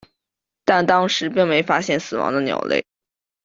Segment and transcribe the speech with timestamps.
[0.65, 2.83] 但当时并没发现死亡的鸟类。